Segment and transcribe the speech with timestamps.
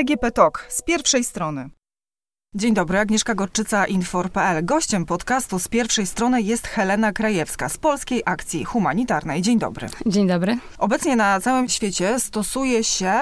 [0.00, 1.70] DGP TOK z pierwszej strony.
[2.54, 4.64] Dzień dobry, Agnieszka Gorczyca, Infor.pl.
[4.64, 9.42] Gościem podcastu z pierwszej strony jest Helena Krajewska z Polskiej Akcji Humanitarnej.
[9.42, 9.86] Dzień dobry.
[10.06, 10.58] Dzień dobry.
[10.78, 13.12] Obecnie na całym świecie stosuje się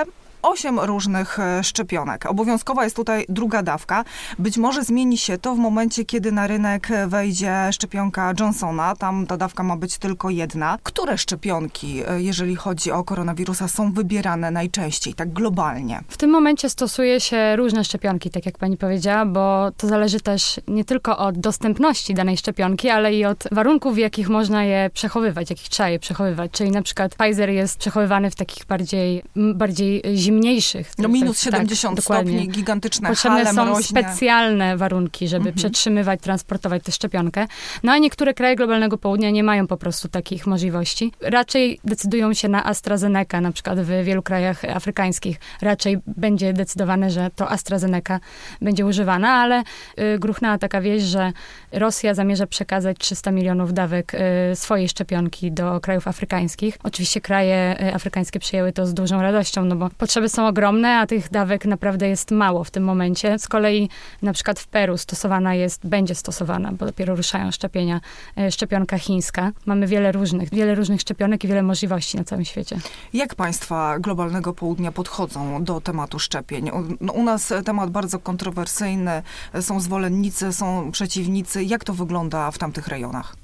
[0.43, 2.27] osiem różnych e, szczepionek.
[2.27, 4.05] Obowiązkowa jest tutaj druga dawka.
[4.39, 8.97] Być może zmieni się to w momencie, kiedy na rynek wejdzie szczepionka Johnsona.
[8.97, 10.79] Tam ta dawka ma być tylko jedna.
[10.83, 16.01] Które szczepionki, e, jeżeli chodzi o koronawirusa, są wybierane najczęściej, tak globalnie?
[16.09, 20.61] W tym momencie stosuje się różne szczepionki, tak jak pani powiedziała, bo to zależy też
[20.69, 25.51] nie tylko od dostępności danej szczepionki, ale i od warunków, w jakich można je przechowywać,
[25.51, 26.51] jakich trzeba je przechowywać.
[26.51, 29.23] Czyli na przykład Pfizer jest przechowywany w takich bardziej,
[29.55, 30.93] bardziej zimniejszych.
[30.99, 35.57] No minus 70 tak, stopni, gigantyczne Potrzebne hale są specjalne warunki, żeby mhm.
[35.57, 37.47] przetrzymywać, transportować tę szczepionkę.
[37.83, 41.13] No a niektóre kraje globalnego południa nie mają po prostu takich możliwości.
[41.21, 45.41] Raczej decydują się na AstraZeneca, na przykład w wielu krajach afrykańskich.
[45.63, 48.21] Raczej będzie decydowane, że to AstraZeneca
[48.61, 49.63] będzie używana, ale
[49.99, 51.33] y, gruchnęła taka wieść, że
[51.73, 54.19] Rosja zamierza przekazać 300 milionów dawek y,
[54.57, 56.79] swojej szczepionki do krajów afrykańskich.
[56.83, 61.07] Oczywiście kraje y, afrykańskie przyjęły to z dużą radością, no bo potrzeby są ogromne, a
[61.07, 63.39] tych dawek naprawdę jest mało w tym momencie.
[63.39, 63.89] Z kolei
[64.23, 68.01] na przykład w Peru stosowana jest, będzie stosowana, bo dopiero ruszają szczepienia,
[68.37, 69.53] e, szczepionka chińska.
[69.67, 72.79] Mamy wiele różnych, wiele różnych szczepionek i wiele możliwości na całym świecie.
[73.13, 76.71] Jak państwa globalnego południa podchodzą do tematu szczepień?
[77.01, 79.23] No, u nas temat bardzo kontrowersyjny,
[79.61, 81.65] są zwolennicy, są przeciwnicy.
[81.65, 83.37] Jak to wygląda w tamtych rejonach?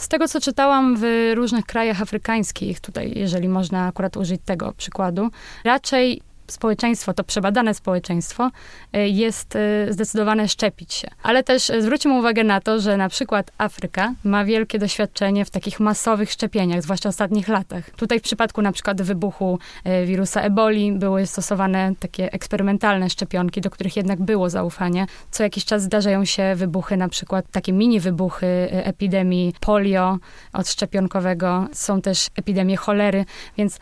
[0.00, 5.30] Z tego, co czytałam w różnych krajach afrykańskich, tutaj, jeżeli można akurat użyć tego przykładu,
[5.64, 8.50] raczej społeczeństwo, to przebadane społeczeństwo
[8.92, 11.08] e, jest e, zdecydowane szczepić się.
[11.22, 15.50] Ale też e, zwróćmy uwagę na to, że na przykład Afryka ma wielkie doświadczenie w
[15.50, 17.90] takich masowych szczepieniach, zwłaszcza w ostatnich latach.
[17.90, 19.58] Tutaj w przypadku na przykład wybuchu
[20.06, 25.06] wirusa eboli były stosowane takie eksperymentalne szczepionki, do których jednak było zaufanie.
[25.30, 30.18] Co jakiś czas zdarzają się wybuchy, na przykład takie mini wybuchy epidemii polio
[30.52, 33.24] odszczepionkowego, są też epidemie cholery,
[33.56, 33.78] więc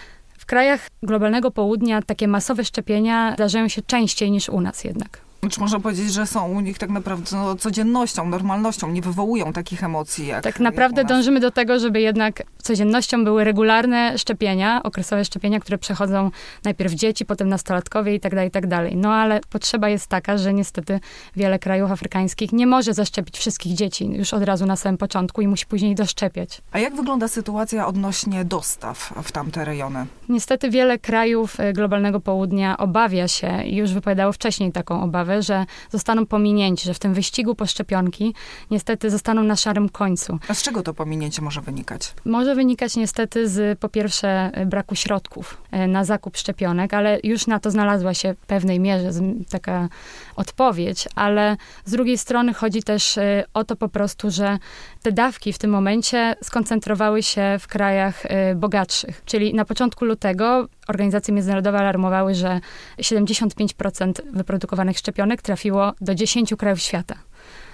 [0.48, 5.27] krajach globalnego południa takie masowe szczepienia zdarzają się częściej niż u nas jednak.
[5.50, 9.84] Czy można powiedzieć, że są u nich tak naprawdę no, codziennością, normalnością, nie wywołują takich
[9.84, 15.24] emocji jak Tak naprawdę jak dążymy do tego, żeby jednak codziennością były regularne szczepienia, okresowe
[15.24, 16.30] szczepienia, które przechodzą
[16.64, 18.96] najpierw dzieci, potem nastolatkowie i tak dalej, i tak dalej.
[18.96, 21.00] No ale potrzeba jest taka, że niestety
[21.36, 25.48] wiele krajów afrykańskich nie może zaszczepić wszystkich dzieci już od razu na samym początku i
[25.48, 26.62] musi później doszczepiać.
[26.72, 30.06] A jak wygląda sytuacja odnośnie dostaw w tamte rejony?
[30.28, 35.66] Niestety wiele krajów e, globalnego południa obawia się i już wypowiadało wcześniej taką obawę, że
[35.90, 38.34] zostaną pominięci, że w tym wyścigu po szczepionki
[38.70, 40.38] niestety zostaną na szarym końcu.
[40.48, 42.14] A z czego to pominięcie może wynikać?
[42.24, 47.60] Może wynikać niestety z po pierwsze braku środków e, na zakup szczepionek, ale już na
[47.60, 49.10] to znalazła się w pewnej mierze
[49.50, 49.88] taka
[50.36, 54.58] odpowiedź, ale z drugiej strony chodzi też e, o to po prostu, że
[55.02, 59.22] te dawki w tym momencie skoncentrowały się w krajach e, bogatszych.
[59.24, 62.60] Czyli na początku lutego organizacje międzynarodowe alarmowały, że
[62.98, 67.14] 75% wyprodukowanych szczepionek trafiło do 10 krajów świata.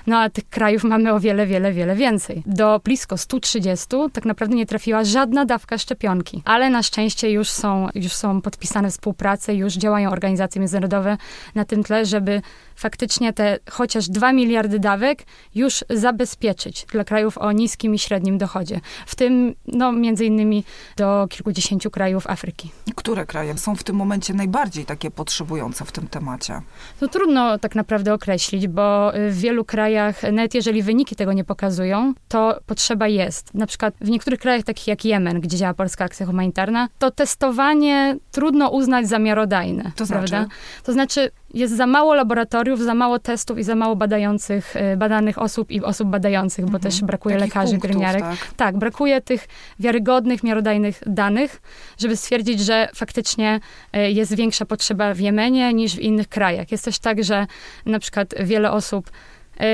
[0.06, 2.42] No a tych krajów mamy o wiele, wiele, wiele więcej.
[2.47, 6.42] Do blisko 130 tak naprawdę nie trafiła żadna dawka szczepionki.
[6.44, 11.16] Ale na szczęście już są, już są podpisane współprace, już działają organizacje międzynarodowe
[11.54, 12.42] na tym tle, żeby
[12.76, 15.22] faktycznie te chociaż 2 miliardy dawek
[15.54, 18.81] już zabezpieczyć dla krajów o niskim i średnim dochodzie.
[19.06, 20.65] W tym, no, między innymi
[20.97, 22.71] do kilkudziesięciu krajów Afryki.
[22.94, 26.60] Które kraje są w tym momencie najbardziej takie potrzebujące w tym temacie?
[27.00, 29.94] No trudno tak naprawdę określić, bo w wielu krajach,
[30.32, 33.55] nawet jeżeli wyniki tego nie pokazują, to potrzeba jest.
[33.55, 38.16] Na przykład w niektórych krajach, takich jak Jemen, gdzie działa Polska Akcja Humanitarna, to testowanie
[38.31, 39.93] trudno uznać za miarodajne.
[39.97, 40.31] To znaczy?
[40.31, 40.54] Prawda?
[40.83, 45.38] To znaczy, jest za mało laboratoriów, za mało testów i za mało badających, y, badanych
[45.38, 46.83] osób i osób badających, bo mhm.
[46.83, 48.22] też brakuje Takich lekarzy, punktów, pielęgniarek.
[48.22, 48.54] Tak?
[48.57, 49.48] tak, brakuje tych
[49.78, 51.63] wiarygodnych, miarodajnych danych,
[51.98, 53.60] żeby stwierdzić, że faktycznie
[53.97, 56.72] y, jest większa potrzeba w Jemenie niż w innych krajach.
[56.72, 57.47] Jest też tak, że
[57.86, 59.10] na przykład wiele osób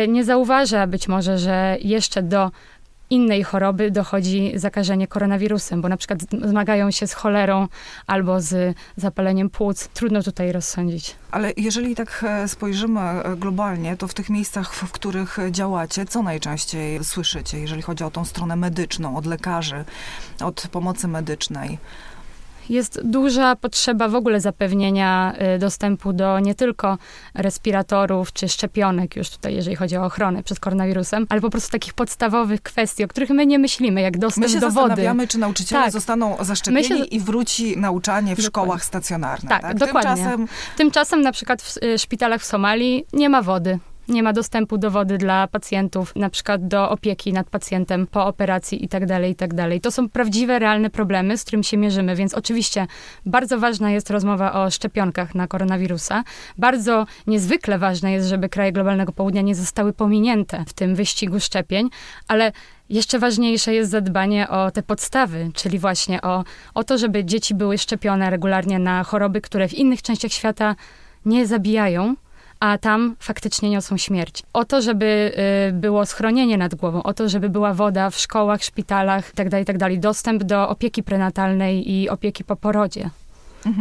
[0.08, 2.50] nie zauważa być może, że jeszcze do
[3.10, 7.68] innej choroby dochodzi zakażenie koronawirusem, bo na przykład zmagają się z cholerą
[8.06, 9.88] albo z zapaleniem płuc.
[9.88, 11.16] Trudno tutaj rozsądzić.
[11.30, 16.22] Ale jeżeli tak e, spojrzymy e, globalnie, to w tych miejscach, w których działacie, co
[16.22, 19.84] najczęściej słyszycie, jeżeli chodzi o tą stronę medyczną, od lekarzy,
[20.40, 21.78] od pomocy medycznej?
[22.70, 26.98] Jest duża potrzeba w ogóle zapewnienia y, dostępu do nie tylko
[27.34, 31.94] respiratorów czy szczepionek, już tutaj, jeżeli chodzi o ochronę przed koronawirusem, ale po prostu takich
[31.94, 35.28] podstawowych kwestii, o których my nie myślimy, jak dostęp my się do zastanawiamy, wody.
[35.32, 35.92] czy nauczyciele Tak.
[35.92, 38.44] zostaną zaszczepieni się- i wróci nauczanie w Dokładnie.
[38.48, 39.48] szkołach stacjonarnych.
[39.48, 40.10] Tak, Tak, dokładnie.
[40.16, 43.78] Tymczasem Tymczasem na przykład w y, szpitalach w Somalii nie ma wody.
[44.10, 48.84] Nie ma dostępu do wody dla pacjentów, na przykład do opieki nad pacjentem po operacji
[48.84, 49.50] i tak dalej, i tak.
[49.82, 52.86] To są prawdziwe, realne problemy, z którymi się mierzymy, więc oczywiście
[53.26, 56.24] bardzo ważna jest rozmowa o szczepionkach na koronawirusa.
[56.58, 61.90] Bardzo niezwykle ważne jest, żeby kraje globalnego południa nie zostały pominięte w tym wyścigu szczepień,
[62.28, 62.52] ale
[62.88, 67.78] jeszcze ważniejsze jest zadbanie o te podstawy, czyli właśnie o, o to, żeby dzieci były
[67.78, 70.76] szczepione regularnie na choroby, które w innych częściach świata
[71.24, 72.14] nie zabijają,
[72.60, 74.42] a tam faktycznie niosą śmierć.
[74.52, 75.32] O to, żeby
[75.68, 79.96] y, było schronienie nad głową, o to, żeby była woda w szkołach, szpitalach itd., itd.,
[79.96, 83.10] dostęp do opieki prenatalnej i opieki po porodzie.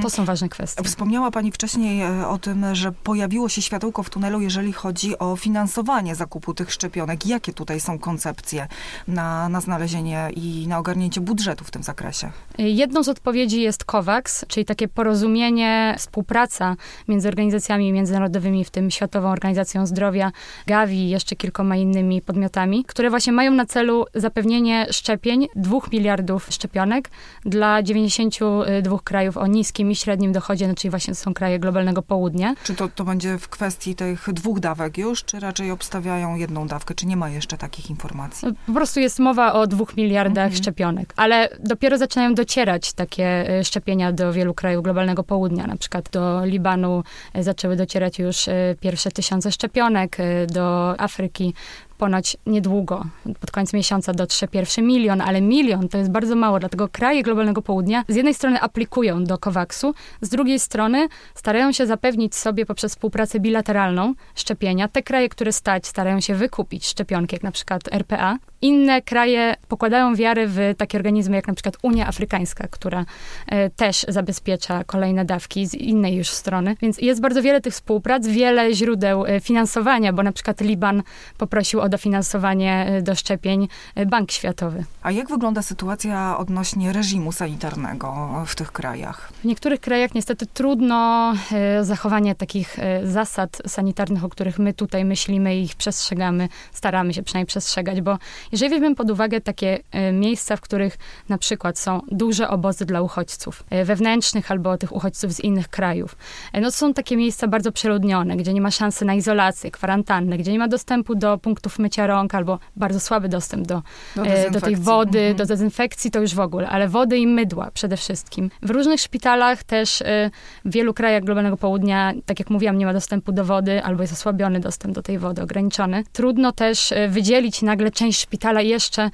[0.02, 0.84] To są ważne kwestie.
[0.84, 5.36] Wspomniała Pani wcześniej e, o tym, że pojawiło się światełko w tunelu, jeżeli chodzi o
[5.36, 7.26] finansowanie zakupu tych szczepionek.
[7.26, 8.68] Jakie tutaj są koncepcje
[9.08, 12.31] na, na znalezienie i na ogarnięcie budżetu w tym zakresie?
[12.58, 16.75] Jedną z odpowiedzi jest COVAX, czyli takie porozumienie, współpraca
[17.08, 20.32] między organizacjami międzynarodowymi, w tym Światową Organizacją Zdrowia,
[20.68, 26.48] Gavi i jeszcze kilkoma innymi podmiotami, które właśnie mają na celu zapewnienie szczepień, dwóch miliardów
[26.50, 27.10] szczepionek
[27.46, 32.56] dla 92 krajów o niskim i średnim dochodzie, no czyli właśnie są kraje globalnego południa.
[32.63, 36.95] Czy to, to będzie w kwestii tych dwóch dawek już, czy raczej obstawiają jedną dawkę?
[36.95, 38.48] Czy nie ma jeszcze takich informacji?
[38.48, 40.62] No, Po prostu jest mowa o dwóch miliardach Mhm.
[40.63, 45.68] szczepionek, ale dopiero zaczynają docierać takie y, szczepienia do wielu krajów globalnego południa.
[45.68, 47.04] Na przykład do Libanu
[47.38, 50.18] y, zaczęły docierać już y, pierwsze tysiące szczepionek,
[50.48, 51.54] do Afryki
[52.00, 53.06] ponoć niedługo,
[53.40, 57.62] pod koniec miesiąca dotrze pierwszy milion, ale milion to jest bardzo mało, dlatego kraje globalnego
[57.62, 62.92] południa z jednej strony aplikują do COVAX-u, z drugiej strony starają się zapewnić sobie poprzez
[62.92, 64.88] współpracę bilateralną szczepienia.
[64.88, 68.38] Te kraje, które stać, starają się wykupić szczepionki, jak na przykład RPA.
[68.62, 73.06] Inne kraje pokładają wiary w takie organizmy, jak na przykład Unia Afrykańska, która
[73.48, 76.75] e, też zabezpiecza kolejne dawki z innej już strony.
[76.81, 81.04] Więc jest bardzo wiele tych współprac, wiele źródeł e, finansowania, bo na przykład Liban
[81.38, 84.86] poprosił o dofinansowanie e, do szczepień e, Bank Światowy.
[85.03, 89.31] A jak wygląda sytuacja odnośnie reżimu sanitarnego w tych krajach?
[89.41, 95.56] W niektórych krajach niestety trudno e, zachowanie takich zasad sanitarnych, o których my tutaj myślimy
[95.56, 98.18] i ich przestrzegamy, staramy się przynajmniej przestrzegać, bo
[98.51, 99.80] jeżeli weźmiemy pod uwagę takie
[100.13, 100.97] miejsca, w których
[101.30, 106.15] na przykład są duże obozy dla uchodźców wewnętrznych albo tych uchodźców z innych krajów,
[106.53, 110.51] no to są takie miejsca bardzo przeludnione, gdzie nie ma szansy na izolację, kwarantannę, gdzie
[110.51, 113.81] nie ma dostępu do punktów mycia rąk albo bardzo słaby dostęp do
[114.16, 115.36] Do e, do tej wody, Mhm.
[115.38, 118.52] do dezynfekcji to już w ogóle, ale wody i mydła przede wszystkim.
[118.62, 120.31] W różnych szpitalach też e,
[120.66, 124.14] w wielu krajach globalnego południa, tak jak mówiłam, nie ma dostępu do wody albo jest
[124.14, 126.04] osłabiony dostęp do tej wody, ograniczony.
[126.14, 129.10] Trudno też e, wydzielić nagle część szpitala jeszcze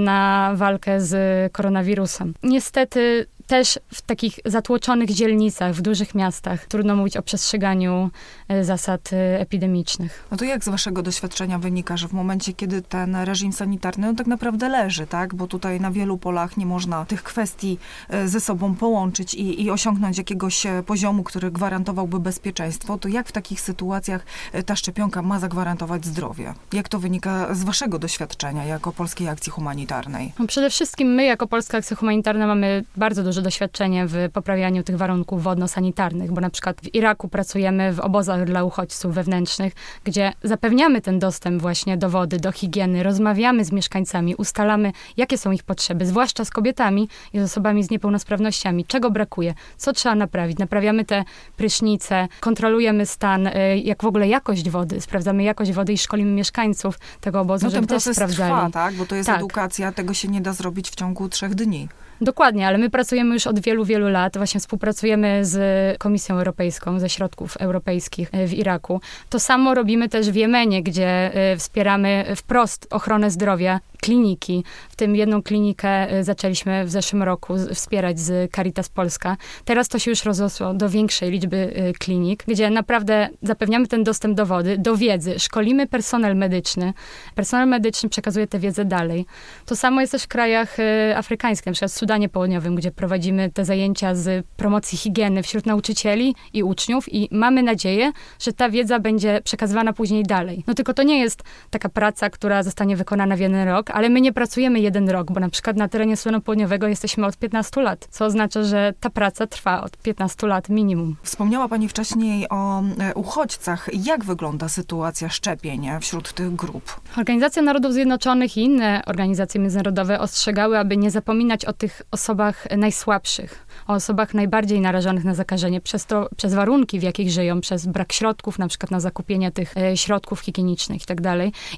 [0.00, 2.34] na walkę z koronawirusem.
[2.42, 8.10] Niestety też w takich zatłoczonych dzielnicach, w dużych miastach trudno mówić o przestrzeganiu
[8.48, 10.24] e, zasad e, epidemicznych.
[10.30, 14.16] No to jak z waszego doświadczenia wynika, że w momencie, kiedy ten reżim sanitarny on
[14.16, 15.34] tak naprawdę leży, tak?
[15.34, 17.78] Bo tutaj na wielu polach nie można tych kwestii
[18.08, 23.32] e, ze sobą połączyć i, i osiągnąć jakiegoś poziomu, który gwarantowałby bezpieczeństwo, to jak w
[23.32, 24.26] takich sytuacjach
[24.66, 26.54] ta szczepionka ma zagwarantować zdrowie?
[26.72, 30.32] Jak to wynika z waszego doświadczenia jako Polskiej Akcji Humanitarnej?
[30.38, 34.96] No przede wszystkim my, jako Polska Akcja Humanitarna, mamy bardzo duże doświadczenie w poprawianiu tych
[34.96, 39.72] warunków wodno-sanitarnych, bo na przykład w Iraku pracujemy w obozach dla uchodźców wewnętrznych,
[40.04, 45.50] gdzie zapewniamy ten dostęp właśnie do wody, do higieny, rozmawiamy z mieszkańcami, ustalamy, jakie są
[45.52, 50.58] ich potrzeby, zwłaszcza z kobietami i z osobami z niepełnosprawnościami, czego brakuje, co trzeba naprawić.
[50.58, 51.24] Naprawiamy te
[51.56, 53.52] prysznice, kontrolujemy stan, y,
[53.84, 57.86] jak w ogóle jakość wody, sprawdzamy jakość wody i szkolimy mieszkańców tego obozu, No żeby
[57.86, 58.52] też sprawdzali.
[58.52, 58.94] trwa, tak?
[58.94, 59.38] Bo to jest Tak.
[59.38, 61.88] edukacja, tego się nie da zrobić w ciągu trzech dni.
[62.20, 64.36] Dokładnie, ale my pracujemy już od wielu, wielu lat.
[64.36, 69.00] Właśnie współpracujemy z Komisją Europejską, ze środków europejskich e, w Iraku.
[69.30, 74.64] To samo robimy też w Jemenie, gdzie e, wspieramy wprost ochronę zdrowia, kliniki.
[74.90, 79.36] W tym jedną klinikę e, zaczęliśmy w zeszłym roku wspierać z Caritas Polska.
[79.64, 84.36] Teraz to się już rozrosło do większej liczby e, klinik, gdzie naprawdę zapewniamy ten dostęp
[84.36, 86.92] do wody, do wiedzy, szkolimy personel medyczny.
[87.34, 89.26] Personel medyczny przekazuje tę wiedzę dalej.
[89.66, 93.50] To samo jest też w krajach e, afrykańskich, na przykład w Sudanie Południowym, gdzie prowadzimy
[93.50, 98.98] te zajęcia z promocji higieny wśród nauczycieli i uczniów i mamy nadzieję, że ta wiedza
[99.00, 100.64] będzie przekazywana później dalej.
[100.66, 104.20] No tylko to nie jest taka praca, która zostanie wykonana w jeden rok, ale my
[104.20, 108.08] nie pracujemy jeden rok, bo na przykład na terenie Slonu Południowego jesteśmy od 15 lat,
[108.10, 111.16] co oznacza, że ta praca trwa od 15 lat minimum.
[111.22, 113.88] Wspomniała Pani wcześniej o e, uchodźcach.
[113.92, 117.00] Jak wygląda sytuacja szczepień wśród tych grup?
[117.16, 123.66] Organizacja Narodów Zjednoczonych i inne organizacje międzynarodowe ostrzegały, aby nie zapominać o tych osobach najsłabszych,
[123.86, 128.12] o osobach najbardziej narażonych na zakażenie, przez, to, przez warunki, w jakich żyją, przez brak
[128.12, 131.18] środków, na przykład na zakupienie tych e, środków higienicznych i tak.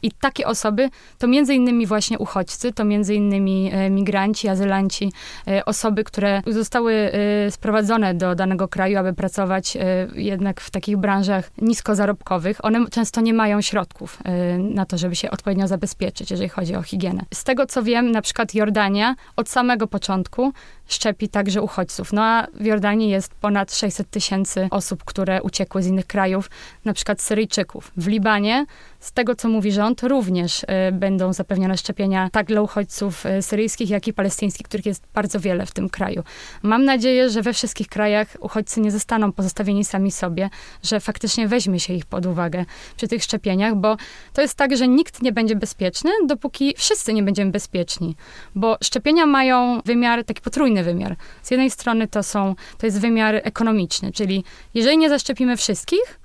[0.02, 5.12] I takie osoby to między innymi właśnie uchodźcy, to między innymi e, migranci, azylanci,
[5.48, 9.76] e, osoby, które zostały e, sprowadzone do danego kraju, aby pracować
[10.14, 12.64] jednak w takich branżach niskozarobkowych.
[12.64, 14.18] One często nie mają środków
[14.58, 17.22] na to, żeby się odpowiednio zabezpieczyć, jeżeli chodzi o higienę.
[17.34, 20.52] Z tego co wiem, na przykład Jordania od samego początku
[20.90, 22.12] szczepi także uchodźców.
[22.12, 26.50] No a w Jordanii jest ponad 600 tysięcy osób, które uciekły z innych krajów,
[26.84, 27.92] na przykład Syryjczyków.
[27.96, 28.66] W Libanie,
[29.00, 33.90] z tego co mówi rząd, również y, będą zapewnione szczepienia tak dla uchodźców y, syryjskich,
[33.90, 36.22] jak i palestyńskich, których jest bardzo wiele w tym kraju.
[36.62, 40.50] Mam nadzieję, że we wszystkich krajach uchodźcy nie zostaną pozostawieni sami sobie,
[40.82, 42.64] że faktycznie weźmie się ich pod uwagę
[42.96, 43.96] przy tych szczepieniach, bo
[44.32, 48.16] to jest tak, że nikt nie będzie bezpieczny, dopóki wszyscy nie będziemy bezpieczni,
[48.54, 51.16] bo szczepienia mają wymiar taki potrójny wymiar.
[51.42, 56.19] Z jednej strony to są, to jest wymiar ekonomiczny, czyli jeżeli nie zaszczepimy wszystkich,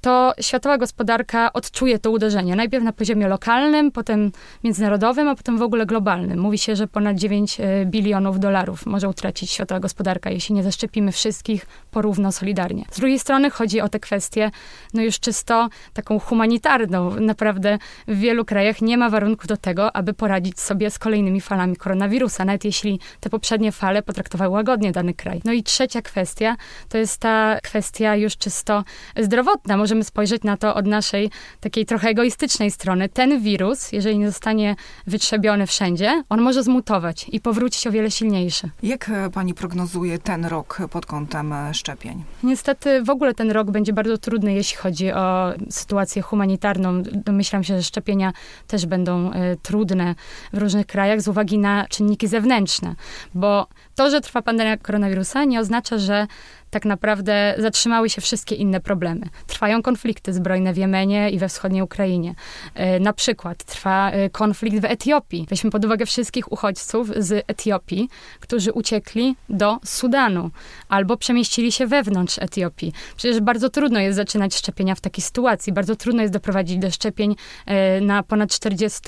[0.00, 2.56] to światowa gospodarka odczuje to uderzenie.
[2.56, 4.32] Najpierw na poziomie lokalnym, potem
[4.64, 6.38] międzynarodowym, a potem w ogóle globalnym.
[6.40, 11.66] Mówi się, że ponad 9 bilionów dolarów może utracić światowa gospodarka, jeśli nie zaszczepimy wszystkich
[11.90, 12.84] porówno, solidarnie.
[12.90, 14.50] Z drugiej strony chodzi o te kwestie,
[14.94, 17.20] no już czysto taką humanitarną.
[17.20, 17.78] Naprawdę
[18.08, 22.44] w wielu krajach nie ma warunków do tego, aby poradzić sobie z kolejnymi falami koronawirusa,
[22.44, 25.40] nawet jeśli te poprzednie fale potraktowały łagodnie dany kraj.
[25.44, 26.56] No i trzecia kwestia,
[26.88, 28.84] to jest ta kwestia już czysto
[29.16, 29.76] zdrowotna.
[29.76, 31.30] Może możemy spojrzeć na to od naszej
[31.60, 33.08] takiej trochę egoistycznej strony.
[33.08, 38.70] Ten wirus, jeżeli nie zostanie wytrzebiony wszędzie, on może zmutować i powrócić o wiele silniejszy.
[38.82, 42.24] Jak e, pani prognozuje ten rok pod kątem e, szczepień?
[42.42, 47.02] Niestety w ogóle ten rok będzie bardzo trudny, jeśli chodzi o sytuację humanitarną.
[47.02, 48.32] Domyślam się, że szczepienia
[48.66, 50.14] też będą y, trudne
[50.52, 52.94] w różnych krajach z uwagi na czynniki zewnętrzne,
[53.34, 56.26] bo to, że trwa pandemia koronawirusa, nie oznacza, że
[56.70, 59.28] tak naprawdę zatrzymały się wszystkie inne problemy.
[59.46, 62.34] Trwają konflikty zbrojne w Jemenie i we wschodniej Ukrainie.
[62.74, 65.46] E, na przykład trwa e, konflikt w Etiopii.
[65.50, 68.08] Weźmy pod uwagę wszystkich uchodźców z Etiopii,
[68.40, 70.50] którzy uciekli do Sudanu
[70.88, 72.92] albo przemieścili się wewnątrz Etiopii.
[73.16, 75.72] Przecież bardzo trudno jest zaczynać szczepienia w takiej sytuacji.
[75.72, 77.36] Bardzo trudno jest doprowadzić do szczepień
[77.66, 79.00] e, na ponad 40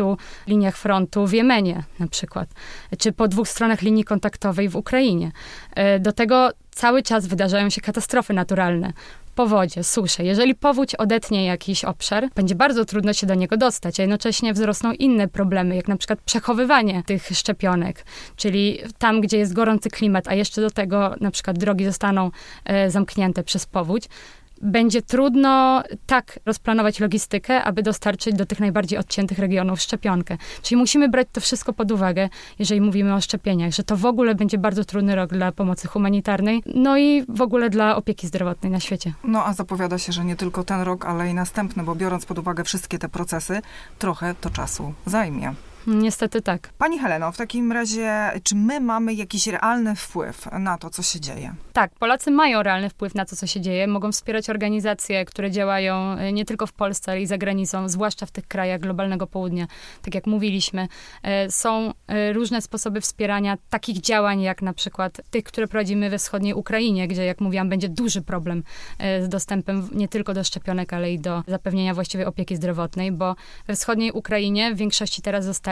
[0.47, 2.49] liniach frontu w Jemenie na przykład,
[2.99, 5.33] czy po dwóch stronach linii kontaktowej w Ukrainie.
[6.01, 8.93] Do tego cały czas wydarzają się katastrofy naturalne.
[9.35, 10.25] Powodzie, susze.
[10.25, 14.93] Jeżeli powódź odetnie jakiś obszar, będzie bardzo trudno się do niego dostać, a jednocześnie wzrosną
[14.93, 18.05] inne problemy, jak na przykład przechowywanie tych szczepionek,
[18.37, 22.31] czyli tam, gdzie jest gorący klimat, a jeszcze do tego na przykład drogi zostaną
[22.65, 24.09] e, zamknięte przez powódź,
[24.63, 30.37] będzie trudno tak rozplanować logistykę, aby dostarczyć do tych najbardziej odciętych regionów szczepionkę.
[30.63, 32.29] Czyli musimy brać to wszystko pod uwagę,
[32.59, 36.63] jeżeli mówimy o szczepieniach, że to w ogóle będzie bardzo trudny rok dla pomocy humanitarnej,
[36.75, 39.13] no i w ogóle dla opieki zdrowotnej na świecie.
[39.25, 42.39] No a zapowiada się, że nie tylko ten rok, ale i następny, bo biorąc pod
[42.39, 43.63] uwagę wszystkie te procesy,
[43.99, 45.55] trochę to czasu zajmie.
[45.87, 46.73] Niestety tak.
[46.79, 51.21] Pani Heleno, w takim razie, czy my mamy jakiś realny wpływ na to, co się
[51.21, 51.55] dzieje?
[51.73, 53.87] Tak, Polacy mają realny wpływ na to, co się dzieje.
[53.87, 58.27] Mogą wspierać organizacje, które działają e, nie tylko w Polsce, ale i za granicą, zwłaszcza
[58.27, 59.67] w tych krajach globalnego południa.
[60.03, 60.89] Tak jak mówiliśmy,
[61.23, 66.19] e, są e, różne sposoby wspierania takich działań, jak na przykład tych, które prowadzimy we
[66.19, 68.63] wschodniej Ukrainie, gdzie, jak mówiłam, będzie duży problem
[69.23, 73.37] z dostępem nie tylko do szczepionek, ale i do zapewnienia właściwej opieki zdrowotnej, bo
[73.67, 75.72] we wschodniej Ukrainie w większości teraz zostali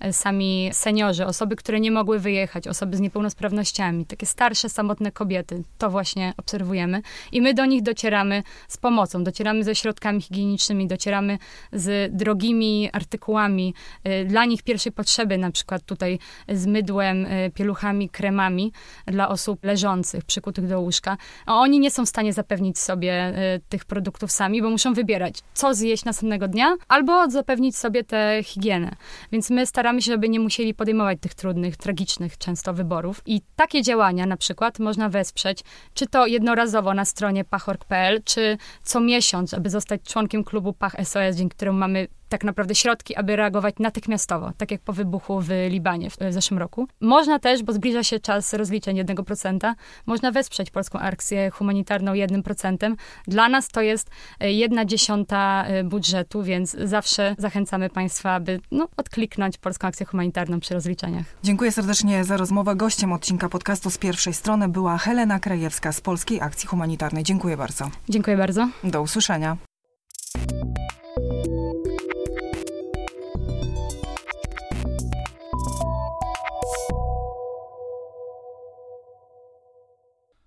[0.00, 5.62] e, sami seniorzy, osoby, które nie mogły wyjechać, osoby z niepełnosprawnościami, takie starsze, samotne kobiety.
[5.78, 7.02] To właśnie obserwujemy.
[7.32, 11.38] I my do nich docieramy z pomocą, docieramy ze środkami higienicznymi, docieramy
[11.72, 16.18] z drogimi artykułami e, dla nich pierwszej potrzeby, na przykład tutaj
[16.48, 18.72] z mydłem, e, pieluchami, kremami
[19.06, 21.16] dla osób leżących, przykutych do łóżka.
[21.46, 23.32] A oni nie są w stanie zapewnić sobie
[23.68, 28.96] tych produktów sami, bo muszą wybierać, co zjeść następnego dnia, albo zapewnić sobie tę higienę.
[29.32, 33.22] Więc my staramy się, żeby nie musieli podejmować tych trudnych, tragicznych często wyborów.
[33.26, 35.60] I takie działania na przykład można wesprzeć,
[35.94, 41.36] czy to jednorazowo na stronie pachorg.pl, czy co miesiąc, aby zostać członkiem klubu Pach SOS,
[41.36, 46.10] dzięki któremu mamy tak naprawdę środki, aby reagować natychmiastowo, tak jak po wybuchu w Libanie
[46.10, 46.88] w, w zeszłym roku.
[47.00, 49.74] Można też, bo zbliża się czas rozliczeń 1%,
[50.06, 52.94] można wesprzeć polską akcję humanitarną 1%.
[53.26, 54.10] Dla nas to jest
[54.40, 60.60] e, jedna dziesiąta e, budżetu, więc zawsze zachęcamy Państwa, aby no, odkliknąć polską akcję humanitarną
[60.60, 61.24] przy rozliczeniach.
[61.42, 62.76] Dziękuję serdecznie za rozmowę.
[62.76, 67.24] Gościem odcinka podcastu z pierwszej strony była Helena Krajewska z Polskiej Akcji Humanitarnej.
[67.24, 67.90] Dziękuję bardzo.
[68.08, 68.68] Dziękuję bardzo.
[68.84, 69.71] Do usłyszenia.